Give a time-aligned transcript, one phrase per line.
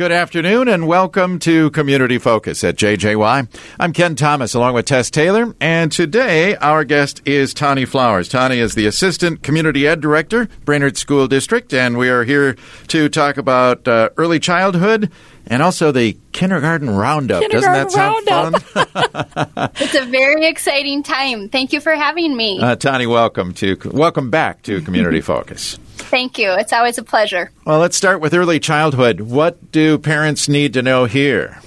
[0.00, 3.48] Good afternoon and welcome to Community Focus at JJY.
[3.78, 8.26] I'm Ken Thomas along with Tess Taylor, and today our guest is Tani Flowers.
[8.26, 12.56] Tani is the Assistant Community Ed Director, Brainerd School District, and we are here
[12.88, 15.12] to talk about uh, early childhood
[15.46, 17.42] and also the kindergarten roundup.
[17.42, 19.70] Kindergarten Doesn't that sound fun?
[19.80, 21.50] It's a very exciting time.
[21.50, 22.58] Thank you for having me.
[22.58, 25.78] Uh, Tani, welcome to welcome back to Community Focus.
[26.10, 26.50] Thank you.
[26.50, 27.52] It's always a pleasure.
[27.64, 29.20] Well, let's start with early childhood.
[29.20, 31.60] What do parents need to know here?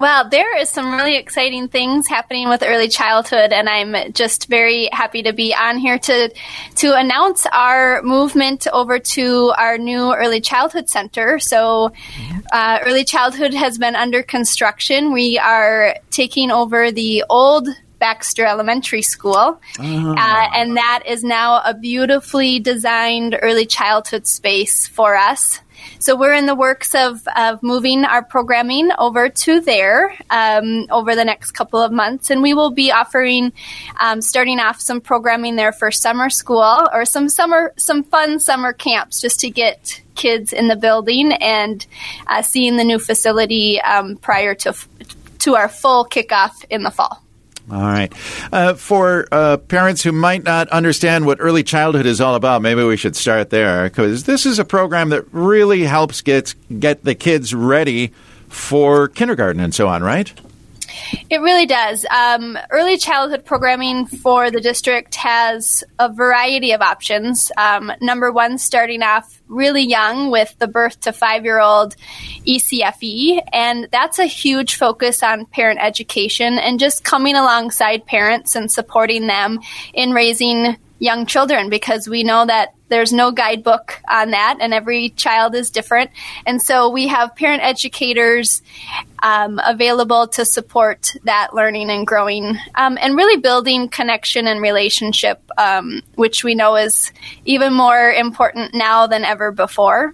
[0.00, 4.88] Well, there is some really exciting things happening with early childhood, and I'm just very
[4.92, 6.32] happy to be on here to
[6.76, 11.38] to announce our movement over to our new early childhood center.
[11.40, 11.92] So,
[12.52, 15.12] uh, early childhood has been under construction.
[15.12, 19.60] We are taking over the old Baxter Elementary School.
[20.18, 25.60] Uh, and that is now a beautifully designed early childhood space for us.
[26.00, 31.14] So we're in the works of, of moving our programming over to there um, over
[31.14, 33.52] the next couple of months, and we will be offering,
[34.00, 38.72] um, starting off some programming there for summer school or some summer, some fun summer
[38.72, 41.86] camps, just to get kids in the building and
[42.26, 44.74] uh, seeing the new facility um, prior to
[45.38, 47.22] to our full kickoff in the fall.
[47.70, 48.12] All right.
[48.50, 52.82] Uh, for uh, parents who might not understand what early childhood is all about, maybe
[52.82, 57.14] we should start there because this is a program that really helps get get the
[57.14, 58.12] kids ready
[58.48, 60.32] for kindergarten and so on, right?
[61.30, 62.06] It really does.
[62.06, 67.52] Um, early childhood programming for the district has a variety of options.
[67.56, 71.96] Um, number one, starting off really young with the birth to five year old
[72.46, 78.70] ECFE, and that's a huge focus on parent education and just coming alongside parents and
[78.70, 79.60] supporting them
[79.94, 85.10] in raising young children because we know that there's no guidebook on that, and every
[85.10, 86.10] child is different.
[86.46, 88.62] And so we have parent educators
[89.20, 95.42] um, available to support that learning and growing, um, and really building connection and relationship,
[95.58, 97.12] um, which we know is
[97.44, 100.12] even more important now than ever before.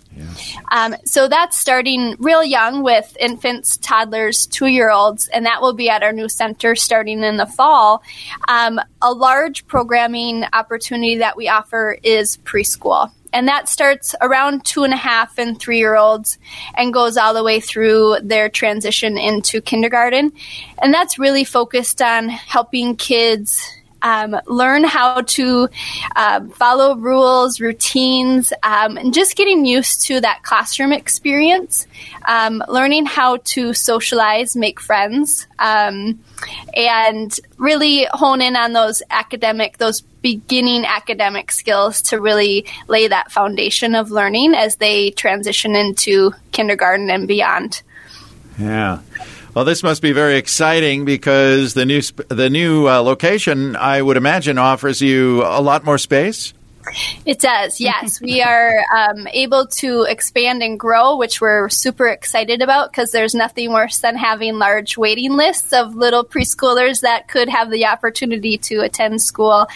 [0.70, 5.74] Um, so that's starting real young with infants, toddlers, two year olds, and that will
[5.74, 8.02] be at our new center starting in the fall.
[8.48, 14.84] Um, a large programming opportunity that we offer is preschool and that starts around two
[14.84, 16.38] and a half and three year olds
[16.76, 20.32] and goes all the way through their transition into kindergarten.
[20.80, 23.68] And that's really focused on helping kids
[24.04, 25.68] um, learn how to
[26.14, 31.86] uh, follow rules, routines, um, and just getting used to that classroom experience,
[32.28, 36.20] um, learning how to socialize, make friends, um,
[36.76, 43.32] and really hone in on those academic, those beginning academic skills to really lay that
[43.32, 47.82] foundation of learning as they transition into kindergarten and beyond.
[48.58, 49.00] Yeah.
[49.54, 54.02] Well, this must be very exciting because the new sp- the new uh, location, I
[54.02, 56.52] would imagine, offers you a lot more space.
[57.24, 58.20] It does, yes.
[58.20, 63.34] we are um, able to expand and grow, which we're super excited about because there's
[63.34, 68.58] nothing worse than having large waiting lists of little preschoolers that could have the opportunity
[68.58, 69.66] to attend school,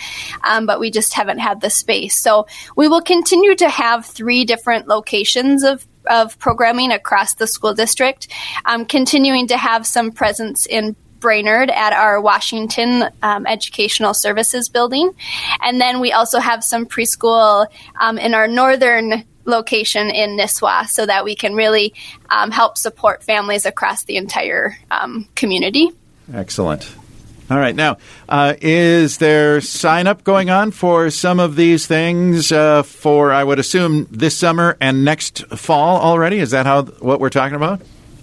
[0.45, 2.15] um, but we just haven't had the space.
[2.15, 2.47] So
[2.77, 8.29] we will continue to have three different locations of of programming across the school district,
[8.89, 15.13] continuing to have some presence in Brainerd at our Washington um, Educational Services building.
[15.61, 17.67] And then we also have some preschool
[18.01, 21.95] um, in our northern location in Nisswa so that we can really
[22.29, 25.91] um, help support families across the entire um, community.
[26.33, 26.91] Excellent.
[27.51, 27.75] All right.
[27.75, 27.97] Now,
[28.29, 33.43] uh, is there sign up going on for some of these things uh, for, I
[33.43, 36.39] would assume, this summer and next fall already?
[36.41, 37.81] Is that how what we're talking about?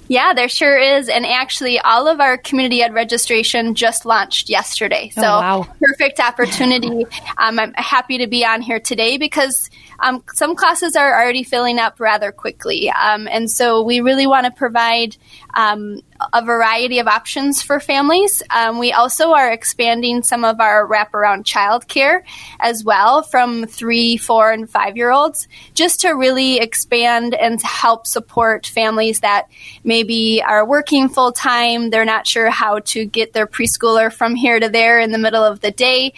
[0.08, 1.10] Yeah, there sure is.
[1.10, 5.12] And actually, all of our community ed registration just launched yesterday.
[5.18, 5.68] Oh, so, oh, wow.
[5.80, 7.06] perfect opportunity.
[7.38, 9.70] um, I'm happy to be on here today because
[10.00, 12.92] um, some classes are already filling up rather quickly.
[12.92, 15.18] Um, and so, we really want to provide
[15.56, 16.02] um,
[16.34, 18.42] a variety of options for families.
[18.50, 22.22] Um, we also are expanding some of our wraparound childcare
[22.60, 28.08] as well from three, four, and five year olds, just to really expand and help
[28.08, 29.48] support families that
[29.84, 31.90] maybe are working full time.
[31.90, 35.44] They're not sure how to get their preschooler from here to there in the middle
[35.44, 36.14] of the day.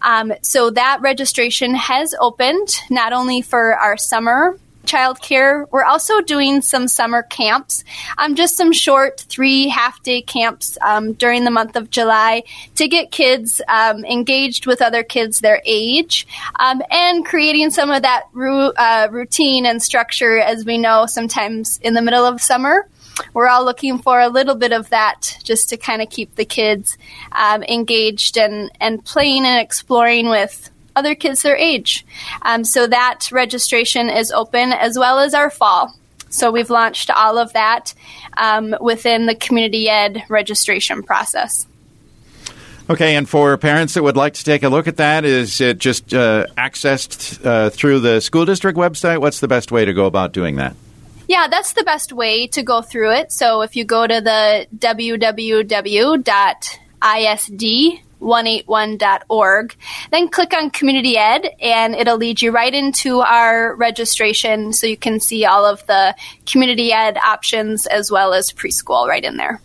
[0.00, 5.66] Um, so that registration has opened not only for our summer childcare.
[5.70, 7.84] We're also doing some summer camps,
[8.18, 12.42] um, just some short three half day camps um, during the month of July
[12.76, 16.26] to get kids um, engaged with other kids their age
[16.58, 21.78] um, and creating some of that ru- uh, routine and structure as we know sometimes
[21.82, 22.88] in the middle of summer
[23.34, 26.44] we're all looking for a little bit of that just to kind of keep the
[26.44, 26.96] kids
[27.32, 32.04] um, engaged and, and playing and exploring with other kids their age.
[32.42, 35.94] Um, so that registration is open as well as our fall.
[36.30, 37.94] So we've launched all of that
[38.36, 41.66] um, within the community ed registration process.
[42.90, 45.78] Okay, and for parents that would like to take a look at that, is it
[45.78, 49.18] just uh, accessed uh, through the school district website?
[49.18, 50.74] What's the best way to go about doing that?
[51.28, 53.32] Yeah, that's the best way to go through it.
[53.32, 54.66] So if you go to the
[58.22, 59.76] www.isd181.org,
[60.10, 64.96] then click on Community Ed, and it'll lead you right into our registration so you
[64.96, 66.14] can see all of the
[66.46, 69.60] Community Ed options as well as preschool right in there.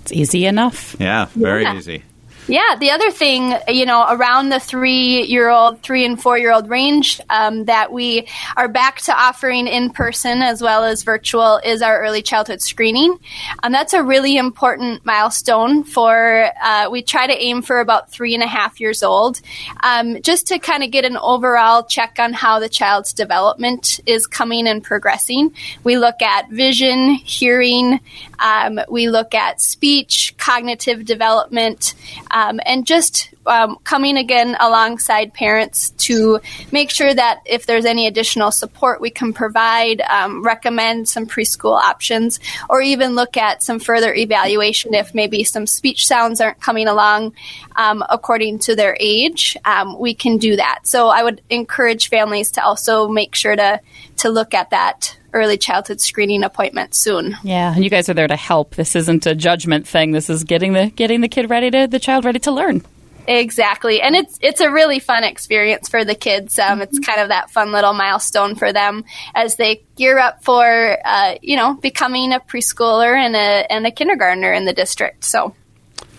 [0.00, 0.96] It's easy enough.
[0.98, 1.76] Yeah, very Yeah.
[1.76, 2.02] easy.
[2.48, 6.52] Yeah, the other thing, you know, around the three year old, three and four year
[6.52, 11.60] old range um, that we are back to offering in person as well as virtual
[11.64, 13.16] is our early childhood screening.
[13.62, 18.34] And that's a really important milestone for, uh, we try to aim for about three
[18.34, 19.40] and a half years old,
[19.84, 24.26] um, just to kind of get an overall check on how the child's development is
[24.26, 25.54] coming and progressing.
[25.84, 28.00] We look at vision, hearing,
[28.40, 31.94] um, we look at speech, cognitive development,
[32.32, 36.40] um, and just um, coming again alongside parents to
[36.70, 41.78] make sure that if there's any additional support we can provide, um, recommend some preschool
[41.78, 46.88] options, or even look at some further evaluation if maybe some speech sounds aren't coming
[46.88, 47.32] along
[47.76, 49.56] um, according to their age.
[49.64, 50.80] Um, we can do that.
[50.84, 53.80] So I would encourage families to also make sure to
[54.18, 57.36] to look at that early childhood screening appointment soon.
[57.42, 58.74] Yeah, and you guys are there to help.
[58.74, 60.12] This isn't a judgment thing.
[60.12, 62.82] This is getting the getting the kid ready to the child ready to learn.
[63.26, 66.58] Exactly, and it's it's a really fun experience for the kids.
[66.58, 70.98] Um, It's kind of that fun little milestone for them as they gear up for
[71.04, 75.24] uh, you know becoming a preschooler and a and a kindergartner in the district.
[75.24, 75.54] So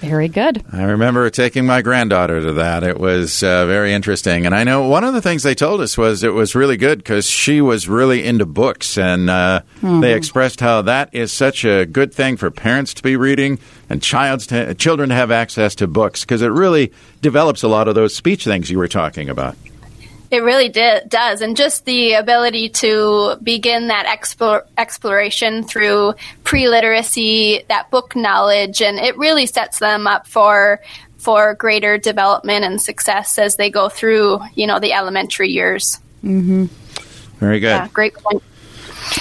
[0.03, 0.63] Very good.
[0.73, 2.83] I remember taking my granddaughter to that.
[2.83, 4.45] It was uh, very interesting.
[4.45, 6.97] And I know one of the things they told us was it was really good
[6.97, 8.97] because she was really into books.
[8.97, 13.15] And uh, they expressed how that is such a good thing for parents to be
[13.15, 13.59] reading
[13.89, 16.91] and child's to, children to have access to books because it really
[17.21, 19.55] develops a lot of those speech things you were talking about.
[20.31, 21.41] It really di- does.
[21.41, 28.81] And just the ability to begin that explore- exploration through pre literacy, that book knowledge,
[28.81, 30.81] and it really sets them up for.
[31.17, 36.01] For greater development and success as they go through, you know, the elementary years.
[37.39, 37.67] Very good.
[37.67, 38.43] Yeah, great point.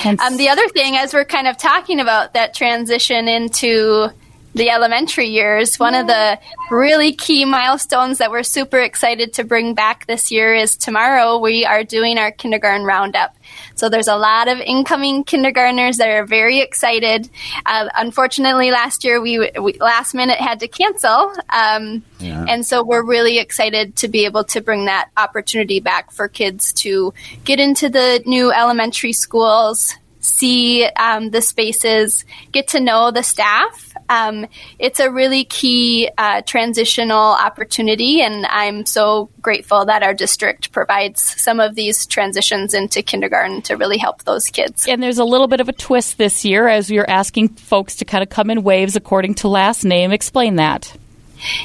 [0.05, 4.09] Um, the other thing, as we're kind of talking about that transition into
[4.55, 6.39] the elementary years, one of the
[6.71, 11.65] really key milestones that we're super excited to bring back this year is tomorrow we
[11.65, 13.35] are doing our kindergarten roundup.
[13.75, 17.31] So there's a lot of incoming kindergartners that are very excited.
[17.65, 22.45] Uh, unfortunately, last year we, we last minute had to cancel, um, Yeah.
[22.49, 26.73] and so we're really excited to be able to bring that opportunity back for kids
[26.75, 27.15] to
[27.45, 33.92] get into the new elementary schools, see um, the spaces, get to know the staff.
[34.09, 34.47] Um,
[34.79, 41.21] it's a really key uh, transitional opportunity, and I'm so grateful that our district provides
[41.41, 44.87] some of these transitions into kindergarten to really help those kids.
[44.87, 48.05] and there's a little bit of a twist this year as you're asking folks to
[48.05, 50.13] kind of come in waves according to last name.
[50.13, 50.95] Explain that.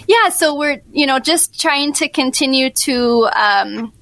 [0.08, 3.94] Yeah, so we're you know just trying to continue to um,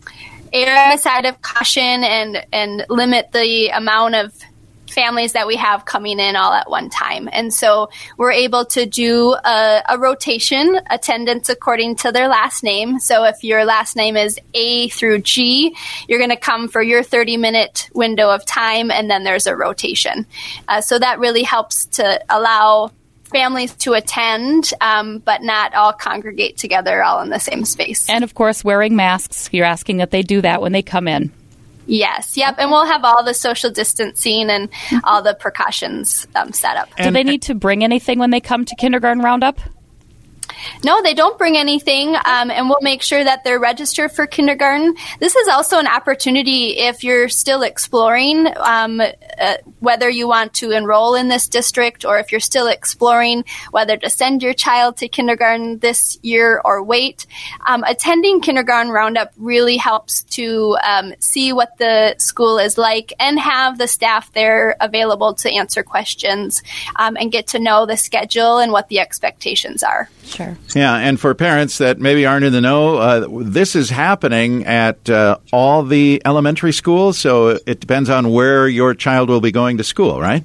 [0.54, 4.34] err on the side of caution and and limit the amount of
[4.90, 7.30] families that we have coming in all at one time.
[7.32, 13.00] And so we're able to do a, a rotation attendance according to their last name.
[13.00, 15.76] So if your last name is A through G,
[16.08, 19.56] you're going to come for your 30 minute window of time and then there's a
[19.56, 20.26] rotation.
[20.68, 22.92] Uh, so that really helps to allow
[23.26, 28.10] families to attend, um, but not all congregate together all in the same space.
[28.10, 29.50] And of course, wearing masks.
[29.52, 31.32] You're asking that they do that when they come in.
[31.88, 32.56] Yes, yep.
[32.58, 34.70] And we'll have all the social distancing and
[35.04, 36.90] all the precautions um, set up.
[36.96, 39.60] Do they need to bring anything when they come to kindergarten roundup?
[40.84, 44.96] No, they don't bring anything, um, and we'll make sure that they're registered for kindergarten.
[45.20, 50.72] This is also an opportunity if you're still exploring um, uh, whether you want to
[50.72, 55.08] enroll in this district or if you're still exploring whether to send your child to
[55.08, 57.26] kindergarten this year or wait.
[57.68, 63.40] Um, attending kindergarten roundup really helps to um, see what the school is like and
[63.40, 66.64] have the staff there available to answer questions
[66.96, 70.10] um, and get to know the schedule and what the expectations are.
[70.26, 70.45] Sure.
[70.76, 75.10] Yeah, and for parents that maybe aren't in the know, uh, this is happening at
[75.10, 79.78] uh, all the elementary schools, so it depends on where your child will be going
[79.78, 80.44] to school, right?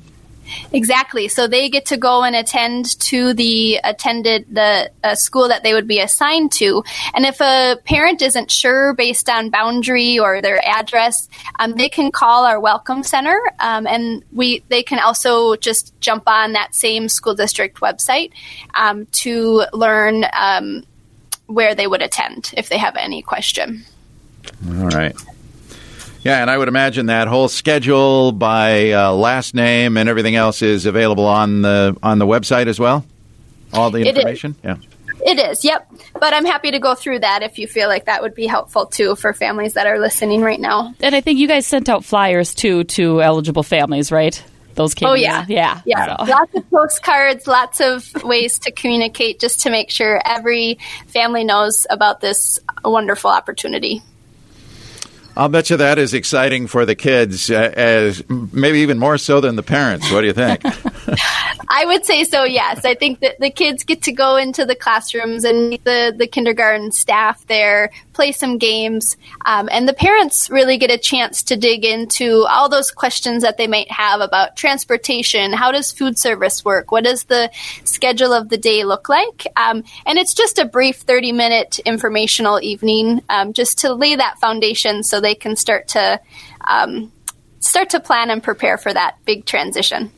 [0.73, 1.29] Exactly.
[1.29, 5.73] So they get to go and attend to the attended the uh, school that they
[5.73, 6.83] would be assigned to.
[7.15, 11.29] And if a parent isn't sure based on boundary or their address,
[11.59, 16.25] um, they can call our welcome center, um, and we they can also just jump
[16.27, 18.33] on that same school district website
[18.75, 20.85] um, to learn um,
[21.47, 23.85] where they would attend if they have any question.
[24.67, 25.15] All right.
[26.23, 30.61] Yeah, and I would imagine that whole schedule by uh, last name and everything else
[30.61, 33.05] is available on the on the website as well.
[33.73, 34.57] All the information.
[34.63, 34.77] Yeah.
[35.25, 35.91] It is, yep.
[36.19, 38.87] But I'm happy to go through that if you feel like that would be helpful
[38.87, 40.95] too for families that are listening right now.
[41.01, 44.43] And I think you guys sent out flyers too to eligible families, right?
[44.75, 45.09] Those came.
[45.09, 46.17] Oh yeah, yeah, yeah.
[46.17, 46.25] So.
[46.31, 51.87] Lots of postcards, lots of ways to communicate, just to make sure every family knows
[51.91, 54.03] about this wonderful opportunity.
[55.41, 59.41] I'll bet you that is exciting for the kids, uh, as maybe even more so
[59.41, 60.13] than the parents.
[60.13, 60.61] What do you think?
[61.73, 62.45] I would say so.
[62.45, 66.13] Yes, I think that the kids get to go into the classrooms and meet the
[66.15, 69.17] the kindergarten staff there, play some games,
[69.47, 73.57] um, and the parents really get a chance to dig into all those questions that
[73.57, 75.55] they might have about transportation.
[75.55, 76.93] How does food service work?
[76.93, 77.51] What does the
[77.85, 79.47] schedule of the day look like?
[79.57, 84.39] Um, and it's just a brief thirty minute informational evening, um, just to lay that
[84.39, 86.21] foundation so they can start to
[86.67, 87.13] um,
[87.61, 90.11] start to plan and prepare for that big transition.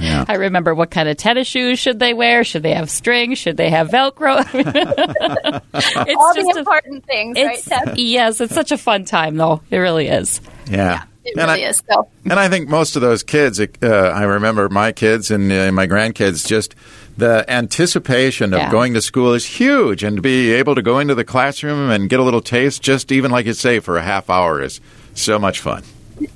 [0.00, 0.24] Yeah.
[0.26, 2.44] I remember what kind of tennis shoes should they wear?
[2.44, 3.38] Should they have strings?
[3.38, 4.38] Should they have Velcro?
[4.54, 7.98] it's All the important a, things, right?
[7.98, 9.60] Yes, it's such a fun time, though.
[9.70, 10.40] It really is.
[10.66, 10.76] Yeah.
[10.76, 11.82] yeah it and really I, is.
[11.88, 12.08] So.
[12.24, 15.86] And I think most of those kids, uh, I remember my kids and uh, my
[15.86, 16.74] grandkids, just
[17.16, 18.70] the anticipation of yeah.
[18.70, 20.02] going to school is huge.
[20.02, 23.12] And to be able to go into the classroom and get a little taste, just
[23.12, 24.80] even like you say, for a half hour is
[25.14, 25.82] so much fun.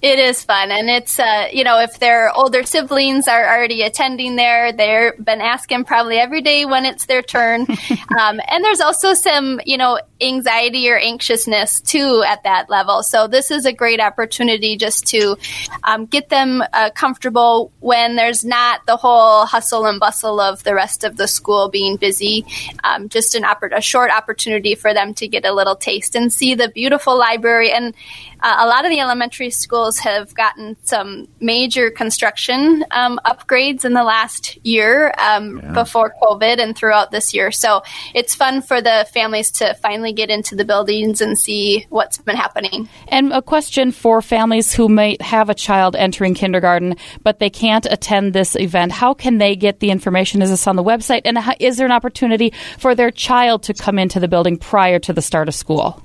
[0.02, 4.36] It is fun, and it's uh, you know if their older siblings are already attending
[4.36, 7.62] there, they've been asking probably every day when it's their turn.
[8.18, 13.02] um, and there's also some you know anxiety or anxiousness too at that level.
[13.02, 15.36] So this is a great opportunity just to
[15.84, 20.74] um, get them uh, comfortable when there's not the whole hustle and bustle of the
[20.74, 22.46] rest of the school being busy.
[22.84, 26.32] Um, just an oppor- a short opportunity for them to get a little taste and
[26.32, 27.94] see the beautiful library and
[28.40, 33.92] uh, a lot of the elementary schools have gotten some major construction um, upgrades in
[33.92, 35.72] the last year um, yeah.
[35.72, 37.50] before COVID and throughout this year.
[37.50, 37.82] So
[38.14, 42.36] it's fun for the families to finally get into the buildings and see what's been
[42.36, 42.88] happening.
[43.08, 47.86] And a question for families who might have a child entering kindergarten, but they can't
[47.86, 48.92] attend this event.
[48.92, 50.42] How can they get the information?
[50.42, 51.22] Is this on the website?
[51.24, 54.98] And how, is there an opportunity for their child to come into the building prior
[55.00, 56.02] to the start of school?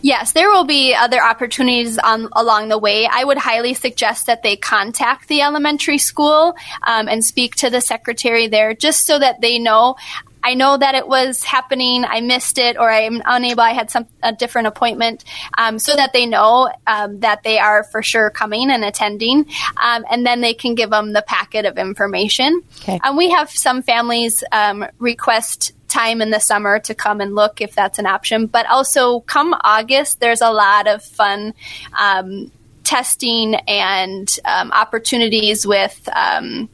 [0.00, 3.08] Yes, there will be other opportunities on, along the way.
[3.10, 6.56] I would highly suggest that they contact the elementary school
[6.86, 9.96] um, and speak to the secretary there just so that they know.
[10.44, 12.04] I know that it was happening.
[12.04, 13.62] I missed it, or I'm unable.
[13.62, 15.24] I had some a different appointment,
[15.56, 19.46] um, so that they know um, that they are for sure coming and attending,
[19.80, 22.60] um, and then they can give them the packet of information.
[22.80, 22.98] Okay.
[23.04, 27.60] And we have some families um, request time in the summer to come and look
[27.60, 28.46] if that's an option.
[28.46, 31.54] But also, come August, there's a lot of fun
[31.98, 32.50] um,
[32.84, 36.08] testing and um, opportunities with.
[36.14, 36.68] Um,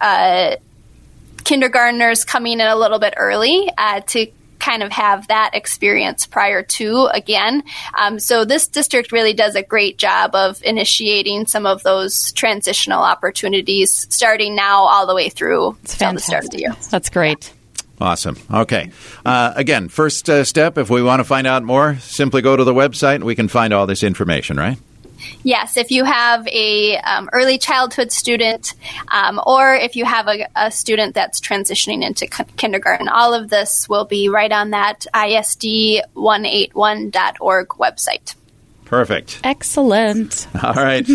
[0.00, 0.56] uh,
[1.44, 4.26] kindergartners coming in a little bit early uh, to
[4.58, 7.62] kind of have that experience prior to again.
[7.98, 13.02] Um, so this district really does a great job of initiating some of those transitional
[13.02, 16.76] opportunities starting now all the way through until the start of the year.
[16.90, 17.52] That's great.
[18.00, 18.36] Awesome.
[18.52, 18.90] Okay.
[19.24, 22.64] Uh, again, first uh, step, if we want to find out more, simply go to
[22.64, 24.78] the website and we can find all this information, right?
[25.42, 28.74] Yes, if you have a um, early childhood student,
[29.08, 33.88] um, or if you have a, a, student that's transitioning into kindergarten, all of this
[33.88, 38.34] will be right on that ISD181.org website.
[38.84, 39.40] Perfect.
[39.42, 40.46] Excellent.
[40.62, 41.06] All right.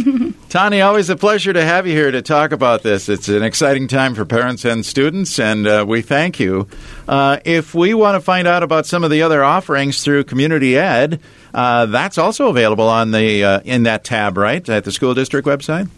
[0.49, 3.09] Tani, always a pleasure to have you here to talk about this.
[3.09, 6.67] It's an exciting time for parents and students, and uh, we thank you.
[7.07, 10.77] Uh, if we want to find out about some of the other offerings through Community
[10.77, 11.21] Ed,
[11.53, 15.47] uh, that's also available on the uh, in that tab, right, at the school district
[15.47, 15.89] website?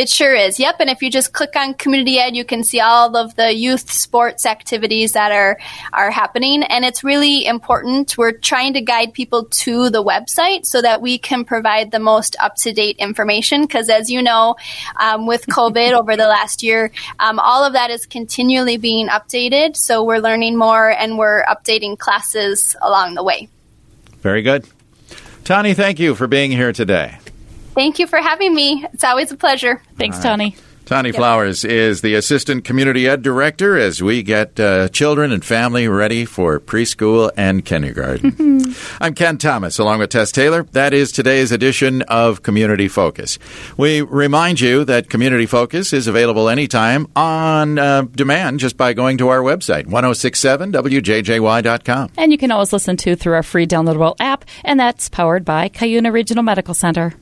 [0.00, 0.58] It sure is.
[0.58, 0.76] Yep.
[0.80, 3.90] And if you just click on community ed, you can see all of the youth
[3.92, 5.58] sports activities that are,
[5.92, 6.62] are happening.
[6.62, 8.16] And it's really important.
[8.16, 12.34] We're trying to guide people to the website so that we can provide the most
[12.40, 13.60] up to date information.
[13.60, 14.56] Because as you know,
[14.98, 19.76] um, with COVID over the last year, um, all of that is continually being updated.
[19.76, 23.50] So we're learning more and we're updating classes along the way.
[24.22, 24.66] Very good.
[25.44, 27.18] Tani, thank you for being here today.
[27.74, 28.84] Thank you for having me.
[28.92, 29.80] It's always a pleasure.
[29.96, 30.56] Thanks, Tony.
[30.90, 35.86] Tani Flowers is the Assistant Community Ed Director as we get uh, children and family
[35.86, 38.74] ready for preschool and kindergarten.
[39.00, 40.64] I'm Ken Thomas along with Tess Taylor.
[40.72, 43.38] That is today's edition of Community Focus.
[43.76, 49.16] We remind you that Community Focus is available anytime on uh, demand just by going
[49.18, 52.10] to our website, 1067wjjy.com.
[52.16, 55.68] And you can always listen to through our free downloadable app, and that's powered by
[55.68, 57.14] Cuyuna Regional Medical Center.